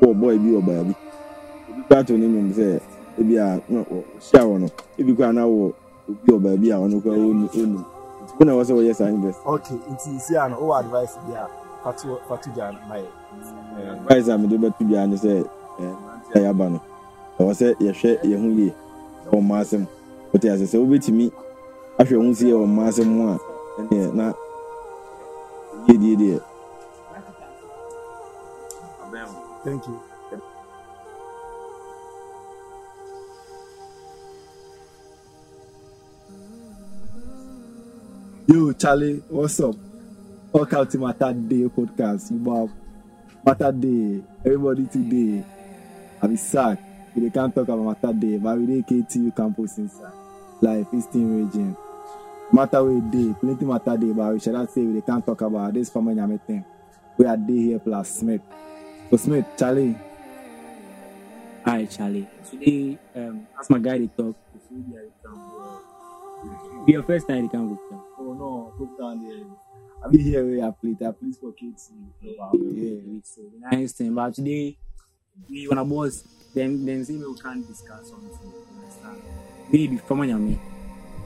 wɔ 0.00 0.14
ɔbɔɛ 0.14 0.38
bi. 0.38 0.48
Ɔbaa 0.56 0.84
bi 0.84 0.94
obi 0.94 0.94
kora 1.88 2.04
to 2.04 2.16
ne 2.18 2.26
nwom 2.26 2.52
sɛ 2.52 2.80
ebia 3.20 3.60
na 3.68 3.82
ɔhyia 3.82 4.42
wɔ 4.44 4.60
no. 4.60 4.68
Ebi 4.98 5.14
kora 5.16 5.32
na 5.32 5.42
wɔ 5.44 5.72
obi 6.08 6.32
ọba 6.32 6.50
bi 6.60 6.68
a 6.72 6.76
ɔno 6.76 6.96
kora 7.02 7.16
ɔni 7.16 7.46
ɔni 7.48 7.80
ko 8.36 8.44
na 8.44 8.52
wɔsɛ 8.52 8.72
wɔyɛ 8.76 8.94
saa 8.94 9.08
invest. 9.08 9.38
okay 9.46 9.76
nti 9.92 10.18
si 10.20 10.36
ano 10.36 10.56
ɔwɔ 10.56 10.78
advice 10.80 11.14
bi 11.26 11.32
a 11.34 11.46
fatu 11.84 12.16
fatu 12.28 12.50
gya 12.54 12.72
ma 12.88 12.94
yɛ. 12.96 13.08
advice 13.92 14.28
a 14.28 14.38
mi 14.38 14.46
de 14.48 14.56
bɛtu 14.58 14.88
gya 14.88 15.06
ne 15.06 15.16
sɛ 15.16 15.44
ɛɛ 15.78 15.94
mmeranteɛ 15.96 16.34
a 16.34 16.40
yaba 16.40 16.68
no 16.70 16.80
ɛwɔ 17.38 17.52
sɛ 17.60 17.74
yɛhwɛ 17.80 18.10
yɛn 18.24 18.40
ho 18.42 18.48
yie 18.58 18.74
sɛ 19.24 19.30
wɔn 19.32 19.42
mmaa 19.44 19.60
asɛm 19.62 19.86
wɔte 20.32 20.46
asɛ 20.52 20.66
sɛ 20.66 20.76
wobɛtumi 20.82 21.32
ahwɛ 21.98 22.14
ho 22.26 22.32
si 22.34 22.46
yɛ 22.50 22.54
wɔn 22.60 22.68
mmaa 22.72 22.88
asɛm 22.88 23.08
ho 23.18 23.28
a 23.28 23.38
ɛneɛ 23.82 24.14
na 24.14 24.32
yie 25.86 25.98
die 25.98 26.16
deɛ. 26.16 26.40
thank 29.64 29.86
you. 29.86 30.07
Yo, 38.48 38.72
Charlie, 38.72 39.22
what's 39.28 39.60
up? 39.60 39.74
Welcome 40.52 40.86
to 40.88 40.98
Matter 40.98 41.32
Day 41.34 41.68
podcast. 41.68 42.30
You 42.30 42.38
know, 42.38 42.70
Matter 43.44 43.70
Day. 43.72 44.22
Everybody 44.44 44.86
today. 44.86 45.44
I 46.22 46.26
be 46.26 46.36
sack. 46.36 46.78
We 47.14 47.28
can't 47.30 47.54
talk 47.54 47.68
about 47.68 47.84
Matter 48.02 48.14
Day, 48.18 48.38
but 48.38 48.56
we 48.56 48.66
dey 48.66 48.82
KTU 48.82 49.36
campus 49.36 49.76
inside. 49.76 50.12
Life 50.62 50.86
is 50.94 51.04
still 51.04 51.24
raging. 51.24 51.76
Matter 52.50 52.82
we 52.82 53.00
day, 53.10 53.34
plenty 53.38 53.66
matter 53.66 53.96
day, 53.98 54.12
but 54.12 54.32
we 54.32 54.40
should 54.40 54.54
not 54.54 54.70
say 54.70 54.80
we 54.80 55.02
can't 55.02 55.24
talk 55.26 55.42
about 55.42 55.74
this 55.74 55.90
family 55.90 56.14
nyame 56.14 56.40
thing. 56.46 56.64
We 57.18 57.26
are 57.26 57.36
day 57.36 57.52
here 57.76 57.78
plus 57.78 58.08
Smith. 58.20 58.40
So 59.10 59.16
Smith, 59.18 59.44
Charlie, 59.58 59.94
Hi, 61.66 61.84
Charlie. 61.84 62.26
Today, 62.50 62.96
um, 63.14 63.46
as 63.60 63.68
my 63.68 63.78
guy 63.78 63.98
they 63.98 64.06
talk, 64.06 64.34
it's 64.54 64.64
really 64.70 64.96
a 64.96 65.02
return. 65.04 65.78
Be 66.86 66.92
your 66.92 67.02
first 67.02 67.28
time 67.28 67.42
they 67.42 67.48
come 67.48 67.70
with 67.70 67.90
them. 67.90 68.00
Oh 68.18 68.32
no, 68.32 68.72
put 68.78 68.98
down 68.98 69.26
there. 69.26 69.44
I 70.04 70.08
be 70.08 70.18
here 70.22 70.44
where 70.44 70.68
I 70.68 70.70
play. 70.70 70.94
I 71.06 71.10
play 71.12 71.32
for 71.40 71.52
kids. 71.52 71.90
Wow. 72.22 72.52
Yeah, 72.54 73.20
so 73.24 73.42
nice 73.70 73.92
thing. 73.92 74.14
But 74.14 74.34
today, 74.34 74.76
we 75.48 75.68
wanna 75.68 75.84
boss. 75.84 76.24
Then, 76.54 76.84
then 76.86 77.04
say 77.04 77.14
we 77.16 77.38
can't 77.38 77.66
discuss 77.66 78.08
something. 78.08 78.30
you 78.30 78.80
Understand? 78.80 79.22
Baby, 79.70 80.00
come 80.08 80.20
on, 80.20 80.48
me. 80.48 80.58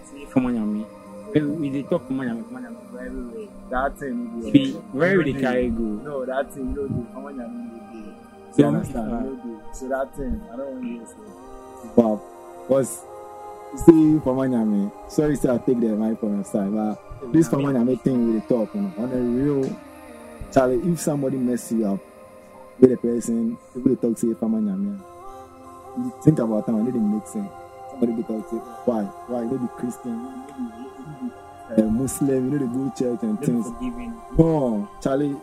Say, 0.05 0.27
come 0.33 0.47
on, 0.47 0.79
me. 0.81 0.87
We, 1.35 1.41
we 1.43 1.71
they 1.71 1.83
talk 1.83 2.09
come 2.09 2.21
on, 2.21 2.45
come 2.45 2.57
on, 2.57 2.77
for 2.91 3.01
everywhere. 3.01 3.49
That 3.71 3.99
thing. 3.99 4.41
no 4.43 4.51
Be 4.51 4.73
where 4.73 5.19
we 5.19 5.33
they 5.33 5.41
carry 5.41 5.69
go. 5.71 5.83
No, 5.83 6.27
that 6.27 6.53
thing 6.53 6.75
no 6.75 6.89
do. 6.89 7.07
Come 7.13 7.25
on, 7.27 7.37
you 7.37 7.45
do. 7.45 8.15
So, 8.53 8.69
You 8.69 8.73
No. 8.73 9.63
So 9.73 9.89
that 9.89 10.15
thing, 10.17 10.43
I 10.53 10.57
don't 10.57 10.73
want 10.73 10.83
to 10.83 10.89
hear. 10.89 11.95
Wow. 11.97 12.21
Was 12.69 13.05
see 13.77 14.19
for 14.21 14.35
my 14.35 14.47
nyame. 14.47 14.93
Sorry, 15.11 15.37
sir. 15.37 15.53
I 15.55 15.59
take 15.59 15.81
the 15.81 15.89
mic 15.97 16.21
from 16.21 16.37
your 16.37 16.45
side, 16.45 16.73
but 16.73 17.33
this 17.33 17.49
for 17.49 17.59
my 17.59 17.73
nyame 17.73 18.01
thing 18.03 18.33
we 18.35 18.41
dey 18.41 18.47
talk 18.47 18.75
you 18.75 18.83
know, 18.83 18.93
on 18.99 19.13
a 19.13 19.17
real. 19.17 19.77
Charlie, 20.53 20.81
if 20.93 21.01
somebody 21.01 21.37
mess 21.39 21.73
you 21.73 21.87
up, 21.87 22.01
with 22.79 22.91
the 22.91 22.97
person, 22.97 23.57
people 23.75 23.97
talk 23.97 24.19
say 24.19 24.35
for 24.35 24.49
my 24.49 24.59
nyame. 24.59 24.99
You 25.99 26.13
think 26.25 26.39
about 26.39 26.67
time, 26.67 26.81
it 26.83 26.93
didn't 26.93 27.13
make 27.15 27.27
sense. 27.27 27.49
Somebody 27.91 28.13
be 28.13 28.23
talk 28.23 28.49
say 28.51 28.57
why, 28.85 29.03
why? 29.29 29.43
You 29.43 29.51
know 29.51 29.59
be 29.59 29.69
Christian, 29.79 30.13
you 30.13 30.19
know 30.19 31.33
be 31.77 31.83
uh, 31.83 31.87
Muslim, 31.87 32.53
you 32.53 32.59
know 32.59 32.67
they 32.67 32.73
go 32.75 32.93
church 32.97 33.23
and 33.23 33.39
Them 33.39 33.63
things. 33.63 33.67
No, 34.39 34.89
Charlie, 35.03 35.37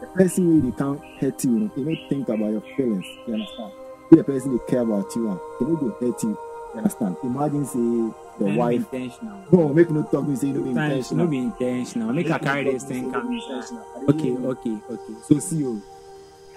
the 0.00 0.06
person 0.14 0.62
wey 0.62 0.70
dey 0.70 0.76
can 0.76 0.98
hurt 1.20 1.44
you, 1.44 1.50
you 1.52 1.58
know, 1.60 1.70
they 1.76 1.82
no 1.82 2.08
think 2.08 2.28
about 2.28 2.50
your 2.50 2.60
feelings. 2.76 3.06
You 3.26 3.34
understand? 3.34 3.72
If 4.10 4.18
the 4.18 4.24
person 4.24 4.56
dey 4.56 4.64
care 4.68 4.80
about 4.82 5.14
you, 5.16 5.28
ah, 5.30 5.38
they 5.58 5.66
no 5.66 5.76
go 5.76 5.90
hurt 6.00 6.22
you. 6.22 6.38
You 6.76 6.82
understand? 6.82 7.16
Imagine 7.24 7.64
say 7.64 7.78
the 7.78 8.44
Then 8.44 8.56
wife. 8.56 8.92
Intentional. 8.92 9.44
No, 9.50 9.68
make 9.72 9.88
no 9.90 10.02
talk 10.02 10.28
me 10.28 10.36
say 10.36 10.52
no 10.52 10.60
be 10.62 10.70
intentional. 10.70 11.24
no 11.24 11.30
be 11.30 11.38
intentional. 11.38 12.12
Make 12.12 12.28
a 12.28 12.38
carry 12.38 12.64
this 12.64 12.84
thing. 12.84 13.14
Okay, 13.14 14.32
okay, 14.36 14.76
okay. 14.90 15.14
So 15.26 15.38
see 15.38 15.56
you. 15.56 15.82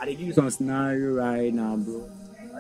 I 0.02 0.06
give 0.08 0.20
you 0.20 0.34
some 0.34 0.50
scenario 0.50 1.14
right 1.16 1.54
now, 1.54 1.78
bro. 1.78 2.10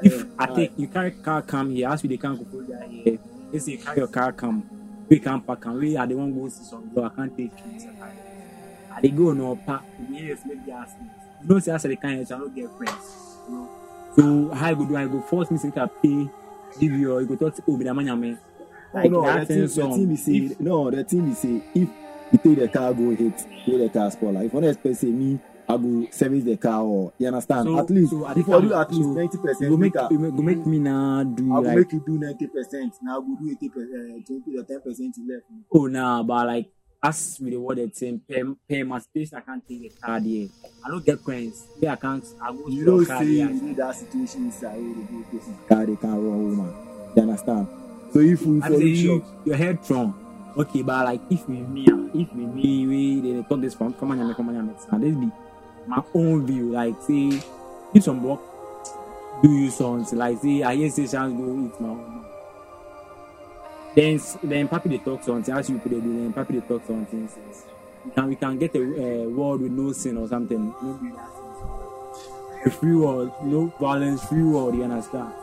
If 0.01 0.25
I 0.39 0.45
take 0.55 0.71
you 0.77 0.87
carry 0.87 1.11
car 1.11 1.41
come 1.41 1.71
here, 1.71 1.89
as 1.89 2.01
we 2.01 2.07
dey 2.07 2.15
come 2.17 2.37
go 2.37 2.63
here. 2.63 3.19
Let's 3.51 3.65
say 3.65 3.75
carry 3.75 3.97
your 3.97 4.07
car 4.07 4.31
come, 4.31 4.63
we 5.09 5.19
can 5.19 5.41
park 5.41 5.65
and 5.65 5.79
we 5.79 5.97
I 5.97 6.05
dey 6.05 6.15
wan 6.15 6.33
go 6.33 6.47
see 6.47 6.63
some 6.63 6.87
bro. 6.93 7.03
I 7.03 7.09
can't 7.09 7.35
take 7.35 7.51
you. 7.65 7.91
I 8.95 9.01
dey 9.01 9.09
go 9.09 9.33
no 9.33 9.57
park. 9.57 9.83
Yes, 10.09 10.39
the 10.43 10.71
ask 10.71 10.97
me. 10.97 11.07
You 11.41 11.47
know 11.49 11.59
say 11.59 11.73
as 11.73 11.83
I 11.85 11.89
dey 11.89 11.95
come 11.97 12.11
here, 12.11 12.25
so 12.25 12.35
I 12.35 12.39
no 12.39 12.47
get 12.47 12.69
friends. 12.77 13.35
So 14.15 14.49
how 14.55 14.67
I 14.67 14.73
go 14.75 14.85
do? 14.85 14.95
I 14.95 15.07
go 15.07 15.19
force 15.19 15.51
me 15.51 15.57
make 15.61 15.75
pay, 16.01 16.29
give 16.79 16.91
you 16.93 17.25
go 17.25 17.35
talk 17.35 17.55
to 17.55 17.63
oh 17.67 17.77
be 17.77 17.83
the 17.85 17.93
man 17.93 18.19
man. 18.19 18.39
No, 18.93 18.99
Like 19.01 19.11
no, 19.11 19.21
that 19.23 19.47
thing 19.47 19.57
the 19.61 19.67
be 19.67 19.67
song. 19.67 20.17
say, 20.17 20.55
no, 20.59 20.89
the 20.91 21.03
thing 21.03 21.29
be 21.29 21.33
say, 21.35 21.63
if 21.75 21.89
you 22.31 22.37
take 22.43 22.59
the 22.59 22.67
car 22.67 22.93
go 22.93 23.11
hit, 23.15 23.37
take 23.65 23.77
the 23.77 23.89
car 23.93 24.09
spoil. 24.11 24.33
Like, 24.33 24.45
if 24.47 24.53
one 24.53 24.63
expect 24.63 24.97
say 24.97 25.07
me, 25.07 25.39
I 25.67 25.77
go 25.77 26.07
service 26.09 26.43
the 26.43 26.57
car 26.57 26.81
or 26.81 27.13
you 27.19 27.27
understand? 27.27 27.67
So- 27.67 27.77
at 27.79 27.89
least 27.91 28.09
so 28.11 28.25
at 28.27 28.37
if 28.37 28.49
I 28.49 28.59
do 28.61 28.73
at 28.73 28.89
least 28.91 29.03
so 29.03 29.13
ninety 29.13 29.37
You 29.37 29.43
percent, 29.43 29.69
go 29.69 29.77
make 29.77 29.93
go 29.93 30.41
make 30.41 30.65
me 30.65 30.79
now 30.79 31.23
do 31.23 31.53
I 31.55 31.59
like 31.59 31.77
make 31.77 31.93
you 31.93 32.03
do 32.05 32.17
ninety 32.17 32.47
percent. 32.47 32.95
Now 33.03 33.17
I 33.17 33.19
will 33.19 33.35
do 33.35 33.51
eighty 33.51 33.69
percent, 33.69 34.25
twenty 34.25 34.57
or 34.57 34.63
ten 34.63 34.81
percent 34.81 35.15
left. 35.29 35.45
Oh 35.71 35.85
nah, 35.85 36.23
but 36.23 36.47
like 36.47 36.71
as 37.01 37.37
with 37.39 37.51
the 37.51 37.57
word 37.59 37.95
saying, 37.95 38.21
pay, 38.27 38.43
pay 38.67 38.83
my 38.83 38.99
space, 38.99 39.33
I 39.33 39.39
can't 39.41 39.65
take 39.67 39.81
the 39.81 40.01
card 40.01 40.23
here. 40.23 40.49
I 40.85 40.89
don't 40.89 41.05
get 41.05 41.19
friends. 41.21 41.65
Yeah, 41.79 41.93
I 41.93 41.95
can't. 41.95 42.25
I 42.41 42.51
go 42.51 42.67
You 42.67 42.85
know, 42.85 42.99
the 42.99 43.05
say 43.05 43.11
card 43.13 43.27
you 43.27 43.47
here. 43.47 43.59
see 43.59 43.73
that 43.73 43.95
situation 43.95 44.47
is 44.49 44.63
a 44.63 44.69
really 44.69 45.03
good 45.03 45.31
person. 45.31 45.57
Car 45.67 45.85
they 45.85 45.95
can 45.95 46.11
run 46.11 46.57
woman. 46.57 46.73
You 47.15 47.21
understand? 47.21 47.67
So 48.11 48.19
if 48.19 48.41
we 48.41 48.59
saying 48.61 48.81
you, 48.81 48.95
you, 48.95 49.25
your 49.45 49.55
head 49.55 49.83
strong. 49.83 50.13
Okay, 50.57 50.81
but 50.81 51.05
like 51.05 51.21
if 51.29 51.47
we 51.47 51.57
me, 51.57 51.85
if 52.13 52.33
we 52.33 52.45
me, 52.45 52.87
we 52.87 53.21
they 53.21 53.43
talk 53.43 53.61
this 53.61 53.75
from 53.75 53.93
come 53.93 54.11
on, 54.11 54.33
come 54.33 54.49
on. 54.49 54.55
And 54.55 54.75
this 54.75 54.85
be 55.15 55.31
my 55.87 56.03
own 56.13 56.45
view. 56.45 56.71
Like 56.71 56.95
say, 57.03 57.41
if 57.93 58.03
some 58.03 58.21
work, 58.23 58.41
do 59.41 59.49
you 59.49 59.69
something. 59.69 60.17
Like 60.17 60.39
say, 60.41 60.63
I 60.63 60.75
hear 60.75 60.89
say 60.89 61.07
chance 61.07 61.33
go 61.37 61.65
eat 61.65 61.79
my 61.79 61.89
own. 61.89 62.25
Then 63.95 64.19
then 64.43 64.67
papi 64.67 64.89
they 64.89 64.97
talk 64.99 65.23
something. 65.23 65.53
As 65.53 65.69
you 65.69 65.79
put 65.79 65.91
it, 65.91 66.01
then 66.03 66.33
papi 66.33 66.61
they 66.61 66.67
talk 66.67 66.85
something. 66.85 67.29
We 68.05 68.11
can 68.11 68.27
we 68.29 68.35
can 68.35 68.57
get 68.57 68.75
a 68.75 68.81
uh, 68.81 69.29
world 69.29 69.61
with 69.61 69.71
no 69.71 69.91
sin 69.91 70.17
or 70.17 70.27
something. 70.27 70.73
A 72.65 72.69
free 72.69 72.95
world, 72.95 73.31
no 73.43 73.67
violence, 73.79 74.23
free 74.25 74.43
world. 74.43 74.75
You 74.75 74.83
understand? 74.83 75.33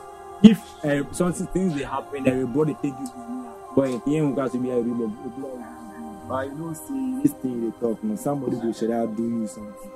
if 0.43 0.59
uh, 0.85 1.11
something 1.13 1.47
things 1.47 1.75
they 1.75 1.83
happen, 1.83 2.27
everybody 2.27 2.73
take 2.75 2.93
you. 2.93 3.47
But 3.75 4.01
he 4.05 4.17
ain't 4.17 4.35
got 4.35 4.51
to 4.51 4.57
be 4.59 4.69
a 4.69 4.79
real 4.79 5.07
but 6.27 6.47
you 6.47 6.55
know, 6.55 6.73
see 6.73 7.21
this 7.23 7.31
thing 7.33 7.61
they 7.63 7.71
talk. 7.79 8.03
No, 8.03 8.15
somebody 8.17 8.57
will 8.57 8.73
should 8.73 8.89
have 8.89 9.15
do 9.15 9.23
you 9.23 9.47
something. 9.47 9.89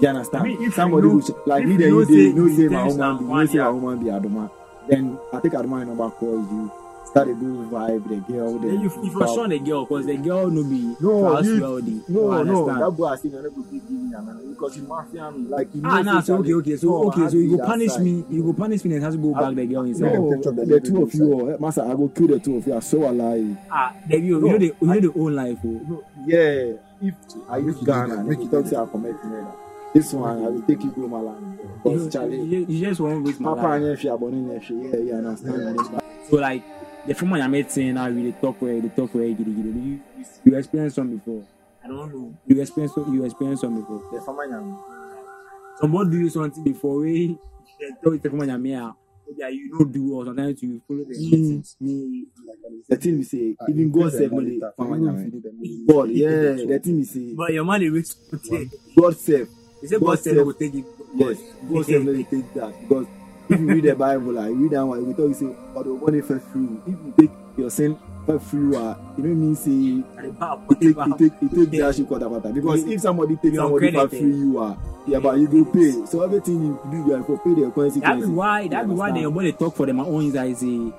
You 0.00 0.08
understand? 0.08 0.42
I 0.42 0.46
mean, 0.48 0.62
if 0.64 0.74
somebody 0.74 1.06
you 1.06 1.14
know- 1.14 1.20
should, 1.20 1.36
like 1.46 1.64
me. 1.64 1.72
you 1.72 1.78
Then 1.78 1.90
know 1.90 1.98
you 2.00 2.04
say 2.06 2.14
say, 2.14 2.32
no 2.32 2.46
you 2.46 2.56
say 2.56 2.68
my 2.68 2.82
woman 2.88 3.28
no 3.28 3.46
say 3.46 3.58
my 3.58 3.68
woman 3.68 3.98
be 4.04 4.10
Adoma. 4.10 4.50
Then 4.88 5.18
I 5.32 5.38
think 5.38 5.54
Adoma 5.54 5.86
number 5.86 6.10
calls 6.10 6.50
you. 6.50 6.72
Start 7.04 7.28
a 7.28 7.34
good 7.34 7.70
vibe. 7.70 8.08
The 8.08 8.32
girl. 8.32 8.58
Then 8.58 8.80
you, 8.80 8.86
if 8.86 9.12
you're 9.12 9.26
showing 9.28 9.50
the 9.50 9.58
girl, 9.58 9.84
because 9.84 10.06
the 10.06 10.16
girl 10.16 10.48
no 10.50 10.62
be 10.64 10.96
No, 11.00 11.20
class 11.30 11.44
you- 11.44 11.60
wealthy. 11.60 12.00
No, 12.08 12.20
You 12.38 12.44
no, 12.44 12.68
understand? 12.70 12.82
that 12.82 12.90
boy 12.92 13.06
I 13.06 13.16
still 13.16 13.30
never 13.32 13.50
go 13.50 13.62
give 13.62 13.90
me 13.90 14.14
a 14.14 14.22
man 14.22 14.48
because 14.48 14.76
you 14.78 14.82
mafia 14.84 15.30
me. 15.30 15.48
Like 15.48 15.68
you 15.74 15.82
Ah, 15.84 16.00
know, 16.02 16.12
nah, 16.12 16.20
so 16.20 16.36
okay, 16.36 16.54
okay, 16.54 16.76
so 16.76 16.86
No, 16.86 17.08
okay, 17.08 17.28
so 17.28 17.36
you 17.36 17.56
go 17.58 17.64
punish 17.66 17.92
side. 17.92 18.02
me, 18.02 18.24
you 18.30 18.42
go 18.44 18.52
punish 18.54 18.84
me 18.84 18.94
and 18.94 19.04
has 19.04 19.14
to 19.14 19.20
go 19.20 19.34
back 19.34 19.54
the 19.54 19.66
girl 19.66 19.82
inside. 19.82 20.14
No, 20.14 20.40
the 20.42 20.80
two 20.80 21.02
of 21.02 21.14
you, 21.14 21.50
oh, 21.52 21.58
Master, 21.58 21.82
I 21.82 21.94
go 21.94 22.08
kill 22.08 22.28
the 22.28 22.38
two 22.38 22.56
of 22.56 22.66
you. 22.66 22.74
I 22.76 22.80
so 22.80 23.10
alive. 23.10 23.56
Ah, 23.70 23.94
the 24.08 24.18
you, 24.18 24.40
you 24.40 24.48
know 24.48 24.58
the 24.58 24.64
you 24.80 24.86
know 24.86 25.00
the 25.00 25.12
own 25.20 25.34
life, 25.34 25.58
oh. 25.66 25.68
No, 25.68 26.04
yeah, 26.26 26.72
if 27.02 27.14
I 27.48 27.58
use 27.58 27.76
Ghana, 27.84 28.24
make 28.24 28.38
you 28.38 28.48
talk 28.48 28.66
say 28.66 28.76
I 28.76 28.86
commit 28.86 29.22
murder. 29.24 29.52
This 29.92 30.14
one, 30.14 30.42
I 30.42 30.48
will 30.48 30.62
take 30.62 30.82
you 30.82 30.90
go 30.92 31.06
my 31.08 31.20
land. 31.20 31.58
You, 31.84 32.08
you, 32.44 32.66
you 32.66 32.86
just 32.86 33.00
want 33.00 33.16
to 33.16 33.22
waste 33.28 33.40
my 33.40 33.50
life. 33.52 33.64
and 33.82 33.84
if 33.92 34.04
you 34.04 34.10
are 34.12 34.16
born 34.16 34.32
in 34.32 34.48
there, 34.48 34.62
yeah, 34.62 34.96
you 34.96 35.14
understand. 35.14 36.00
So 36.30 36.36
like 36.36 36.62
the 37.06 37.14
former 37.14 37.38
I 37.38 37.48
met 37.48 37.70
saying 37.70 37.94
now 37.94 38.08
we 38.08 38.22
dey 38.30 38.34
talk 38.40 38.60
where 38.62 38.80
they 38.80 38.88
talk 38.88 39.14
where. 39.14 39.24
You 39.26 40.00
you 40.44 40.56
experienced 40.56 40.96
some 40.96 41.16
before. 41.16 41.44
I 41.84 41.88
don't 41.88 42.12
know. 42.12 42.34
You 42.46 42.60
experienced 42.60 42.94
some- 42.94 43.12
you 43.14 43.24
experienced 43.24 43.62
some 43.62 43.74
before. 43.80 44.02
The 44.12 44.20
farmer 44.20 44.44
yam. 44.44 44.78
Somebody 45.80 46.10
do 46.10 46.18
you 46.20 46.28
something 46.30 46.62
before 46.64 46.98
we 46.98 47.36
tell 48.02 48.12
the 48.12 48.28
former 48.30 48.46
Maybe 48.58 49.56
you 49.56 49.70
don't 49.78 49.92
do 49.92 50.14
or 50.14 50.24
sometimes 50.26 50.62
you 50.62 50.80
follow 50.86 51.04
the 51.04 51.18
Me, 51.18 51.62
me, 51.80 52.26
the 52.88 52.96
thing 52.96 53.16
we 53.18 53.22
say, 53.24 53.56
even 53.68 53.90
God 53.90 54.12
said 54.12 54.30
the 54.30 54.72
farmer 54.76 54.96
yam. 54.96 55.30
God, 55.88 56.10
yeah, 56.10 56.28
the 56.54 56.78
thing 56.82 56.96
we 56.98 57.04
say, 57.04 57.34
But 57.34 57.52
your 57.52 57.82
is 57.82 57.90
rich. 57.90 58.08
God 58.96 59.16
said, 59.16 59.48
He 59.80 59.86
said 59.88 60.00
God 60.00 60.18
said 60.18 60.36
no 60.36 60.44
go 60.44 60.52
take 60.52 60.74
it. 60.74 60.84
yes, 61.14 61.38
God 61.68 61.86
said 61.86 62.04
no, 62.04 62.12
they 62.12 62.22
take 62.24 62.54
that 62.54 62.80
because 62.82 63.06
if 63.48 63.60
you 63.60 63.66
read 63.66 63.84
the 63.84 63.94
Bible, 63.94 64.32
like 64.32 64.52
read 64.54 64.70
that 64.72 64.84
one, 64.86 64.98
it 64.98 65.04
will 65.06 65.14
tell 65.14 65.28
you 65.28 65.34
say, 65.34 65.54
but 65.74 65.84
the 65.84 65.94
one 65.94 66.14
if 66.14 66.26
free. 66.26 66.68
If 66.86 66.98
you 67.04 67.14
take 67.18 67.30
your 67.56 67.70
sin 67.70 67.98
for 68.26 68.38
free, 68.38 68.74
uh, 68.76 68.94
you 69.18 69.24
know 69.24 69.34
mean 69.34 69.56
say 69.56 69.70
the 69.70 70.28
it 70.80 71.18
take 71.18 71.32
it 71.42 71.50
take 71.50 71.52
it 71.68 71.70
take 71.70 71.98
you 71.98 72.04
quarter 72.06 72.28
quarter 72.28 72.52
because 72.52 72.84
if 72.84 73.00
somebody 73.00 73.36
take 73.36 73.54
somebody 73.54 73.90
credited. 73.90 74.18
free, 74.20 74.34
you 74.34 74.58
are 74.58 74.78
yeah, 75.06 75.18
but 75.18 75.36
you 75.38 75.48
go 75.48 75.64
pay. 75.70 75.90
So 76.06 76.22
everything 76.22 76.62
you 76.62 76.80
do, 76.90 76.96
you 76.98 77.16
to 77.26 77.36
pay 77.38 77.54
the 77.54 77.62
That 77.66 77.74
consequences. 77.74 78.28
be 78.28 78.34
why. 78.34 78.68
That 78.68 78.82
You 78.82 78.88
be 78.88 78.94
why 78.94 79.10
they 79.12 79.20
your 79.20 79.30
body 79.32 79.52
talk 79.52 79.74
for 79.76 79.86
them 79.86 79.98
own 80.00 80.24
inside 80.24 80.56
say, 80.56 80.92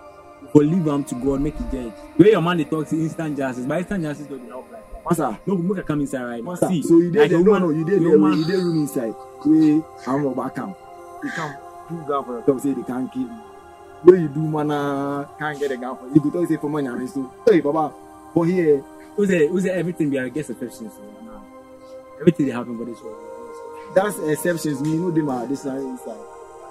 for 0.51 0.61
leave 0.63 0.83
them 0.83 1.03
to 1.05 1.15
God, 1.15 1.39
make 1.41 1.55
it 1.55 1.71
judge. 1.71 1.93
Where 2.17 2.29
your 2.29 2.41
man 2.41 2.57
they 2.57 2.65
talk 2.65 2.87
to 2.89 2.99
instant 2.99 3.37
justice, 3.37 3.65
but 3.65 3.79
instant 3.79 4.03
justice 4.03 4.27
don't 4.27 4.45
help 4.49 4.69
like 4.71 4.91
that. 4.91 5.05
Master, 5.05 5.39
No, 5.47 5.55
make 5.55 5.77
a 5.77 5.83
come 5.83 6.01
inside 6.01 6.23
right 6.25 6.43
now. 6.43 6.55
See, 6.55 6.81
so 6.83 6.97
you 6.97 7.11
did 7.11 7.19
like 7.21 7.29
the, 7.31 7.35
a 7.37 7.39
no, 7.39 7.51
woman- 7.51 7.61
no, 7.69 7.69
you 7.77 7.85
did 7.85 8.01
the 8.01 8.17
man- 8.17 8.37
you 8.39 8.45
did 8.45 8.55
room 8.59 8.81
inside. 8.81 9.13
We 9.45 9.81
I'm 10.05 10.25
about. 10.25 10.55
You 10.57 11.29
come 11.31 11.55
do 11.89 12.03
for 12.05 12.37
yourself, 12.39 12.61
say 12.61 12.73
they 12.73 12.83
can't 12.83 13.11
kill 13.11 13.23
you. 13.23 13.41
Where 14.03 14.17
you 14.17 14.27
do 14.27 14.39
mana 14.41 15.29
can't 15.39 15.57
get 15.59 15.71
a 15.71 15.77
for 15.77 16.07
you. 16.07 16.15
You 16.15 16.21
could 16.21 16.35
always 16.35 16.49
say 16.49 16.57
for 16.57 16.69
money, 16.69 16.87
I 16.89 16.95
mean, 16.95 17.07
so 17.07 17.31
hey, 17.47 17.61
Baba, 17.61 17.93
for 18.33 18.45
here, 18.45 18.83
who's 19.15 19.29
it? 19.29 19.49
Who's 19.49 19.65
it? 19.65 19.71
Everything 19.75 20.09
be 20.09 20.17
against 20.17 20.49
exceptions. 20.49 20.93
So, 20.93 21.01
now, 21.25 21.43
everything 22.19 22.47
they 22.47 22.51
happen 22.51 22.77
for 22.77 22.85
this 22.85 23.01
world. 23.01 23.95
that's 23.95 24.17
exceptions. 24.19 24.81
Me, 24.81 24.97
no, 24.97 25.11
them 25.11 25.29
are 25.29 25.45
this 25.47 25.63
line 25.65 25.77
inside. 25.81 26.17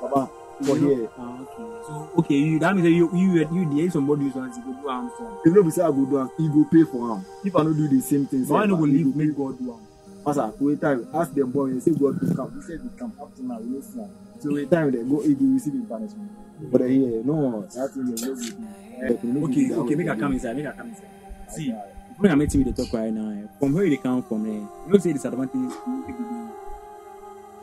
Baba, 0.01 0.29
for 0.63 0.77
You 0.77 0.89
know? 0.89 0.97
here. 0.97 1.09
Ah, 1.19 1.41
okay. 1.41 1.87
So 1.87 2.11
okay, 2.19 2.35
you 2.35 2.59
that 2.59 2.77
means 2.77 2.89
you 2.89 3.09
you 3.17 3.33
you, 3.35 3.49
you 3.53 3.85
the 3.87 3.91
somebody 3.91 4.25
who's 4.25 4.35
want 4.35 4.55
to 4.55 4.61
go 4.61 4.73
do 4.73 4.89
harm 4.89 5.11
for. 5.17 5.41
If 5.45 5.55
no 5.55 5.63
be 5.63 5.71
say 5.71 5.83
I 5.83 5.91
go 5.91 6.05
do 6.05 6.19
am, 6.21 6.31
he 6.37 6.49
go 6.49 6.65
pay 6.71 6.85
for 6.85 7.13
am. 7.17 7.25
If 7.45 7.57
I 7.57 7.63
no 7.63 7.73
do 7.73 7.89
the 7.89 8.01
same 8.01 8.27
thing, 8.27 8.47
Why 8.47 8.67
no 8.67 8.77
go 8.77 8.83
leave 8.83 9.15
make 9.17 9.37
God 9.37 9.59
do 9.59 9.73
harm? 9.73 9.87
Master, 10.25 10.53
wait 10.61 10.81
time, 10.81 11.07
ask 11.15 11.35
them 11.35 11.51
boy, 11.51 11.71
they 11.73 11.81
say 11.81 11.91
God 11.91 12.21
will 12.21 12.35
come. 12.37 12.55
He 12.55 12.63
said 12.63 12.81
he 12.81 12.89
come 12.99 13.13
up 13.21 13.35
to 13.35 13.45
now, 13.45 13.59
we 13.59 13.71
no 13.71 13.81
see 13.81 14.01
am. 14.01 14.11
So 14.39 14.65
time, 14.67 14.91
they 14.93 15.03
go, 15.03 15.21
he 15.23 15.35
go 15.35 15.45
receive 15.47 15.73
his 15.75 15.85
punishment. 15.89 16.31
But 16.71 16.81
uh, 16.83 16.85
here, 16.85 17.23
no, 17.25 17.63
that 17.63 17.91
thing 17.93 18.07
they 18.07 18.17
good 18.23 19.43
Okay, 19.51 19.73
okay, 19.73 19.95
make 19.97 20.07
a 20.09 20.15
come 20.17 20.33
inside, 20.33 20.57
make 20.57 20.67
a 20.67 20.73
come 20.73 20.89
inside. 20.91 21.09
See, 21.49 21.75
when 22.19 22.31
I'm 22.31 22.39
meeting 22.39 22.65
with 22.65 22.77
the 22.77 22.85
talk 22.85 22.93
right 22.95 23.13
now, 23.13 23.31
eh, 23.31 23.47
from 23.59 23.75
where 23.75 23.89
they 23.89 23.97
come 23.97 24.23
from, 24.23 24.47
eh, 24.47 24.51
you 24.87 24.93
know 24.93 24.99
say 24.99 25.13
disadvantage. 25.13 25.73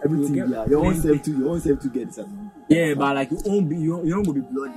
Everything, 0.04 0.36
You 0.36 0.48
yeah, 0.54 0.66
your 0.68 0.86
own 0.86 0.96
self 1.02 1.22
to 1.24 1.32
your 1.32 1.50
own 1.50 1.62
self 1.62 1.80
to 1.82 1.90
get 1.90 2.08
this. 2.14 2.26
Yeah, 2.68 2.94
but 2.94 3.16
like 3.16 3.32
you 3.32 3.40
won't 3.46 3.70
be, 3.70 3.78
you 3.78 3.92
don't, 3.92 4.06
you 4.06 4.14
don't 4.16 4.24
go 4.24 4.34
be 4.34 4.42
bloody. 4.42 4.74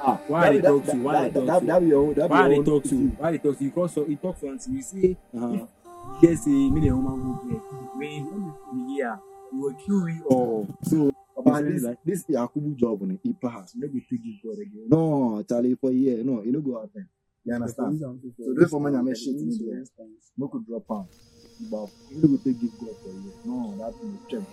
Ah, 0.00 0.18
Why 0.26 0.50
they 0.50 0.60
talk 0.60 0.84
to? 0.84 0.96
Why 0.96 1.12
that, 1.12 1.34
they 1.34 1.40
talk 1.46 1.60
to? 1.60 1.80
be 1.80 1.92
Why 2.28 2.48
they 2.48 2.62
talk 2.62 2.82
to? 2.82 2.88
issue. 2.88 3.08
Why 3.16 3.30
they 3.32 3.38
talk 3.38 3.58
to? 3.58 3.64
Because 3.64 3.92
so 3.94 4.04
he 4.04 4.16
talk 4.16 4.40
to 4.40 4.48
until 4.48 4.72
you 4.74 4.82
say, 4.82 5.16
Uh-huh. 5.34 5.66
Yes, 6.22 6.44
say 6.44 6.50
me 6.70 6.80
the 6.80 6.90
woman 6.96 7.20
who 7.22 7.48
play. 7.48 7.60
When 7.96 8.88
hear, 8.96 9.18
you 9.52 9.60
will 9.60 9.74
kill 9.74 10.04
me 10.04 10.20
or 10.26 10.66
So, 10.82 11.10
Yes, 11.46 11.60
this, 11.62 11.82
like- 11.82 11.98
this 12.04 12.24
Yakubu 12.24 12.74
job 12.76 13.02
on 13.02 13.10
it, 13.12 13.20
he 13.22 13.32
pass. 13.34 13.74
No 13.76 13.86
go 13.88 13.98
take 14.08 14.20
it 14.24 14.42
God 14.42 14.58
again. 14.58 14.86
No, 14.88 15.42
Charlie, 15.46 15.74
for 15.74 15.90
year, 15.92 16.24
no, 16.24 16.42
you 16.42 16.52
no 16.52 16.60
go 16.60 16.80
happen. 16.80 17.06
You 17.44 17.54
understand? 17.54 18.00
So, 18.00 18.66
for 18.70 18.80
money, 18.80 18.96
I 18.96 19.02
make 19.02 19.16
shit 19.16 19.34
in 19.36 19.50
there. 19.60 19.84
No 20.38 20.48
could 20.48 20.66
drop 20.66 20.84
out. 20.90 21.08
But 21.70 21.88
you 22.10 22.22
no 22.22 22.28
go 22.28 22.36
take 22.42 22.60
God 22.80 22.96
for 23.02 23.10
year. 23.10 23.34
No, 23.44 23.76
that 23.78 23.92
will 24.02 24.18
check. 24.30 24.48